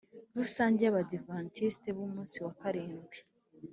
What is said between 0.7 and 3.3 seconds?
y Abadiventisiti b Umunsi wa Karindwi